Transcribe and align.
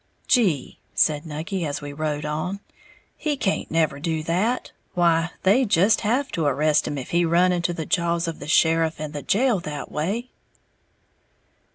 "Gee," 0.27 0.79
said 0.95 1.27
Nucky, 1.27 1.63
as 1.63 1.79
we 1.79 1.93
rode 1.93 2.25
on, 2.25 2.59
"he 3.15 3.37
can't 3.37 3.69
never 3.69 3.99
do 3.99 4.23
that, 4.23 4.71
why 4.95 5.29
they'd 5.43 5.69
just 5.69 6.01
have 6.01 6.31
to 6.31 6.45
arrest 6.47 6.87
him 6.87 6.97
if 6.97 7.11
he 7.11 7.23
run 7.23 7.51
into 7.51 7.71
the 7.71 7.85
jaws 7.85 8.27
of 8.27 8.39
the 8.39 8.47
sheriff 8.47 8.95
and 8.99 9.13
the 9.13 9.21
jail 9.21 9.59
that 9.59 9.91
way!" 9.91 10.31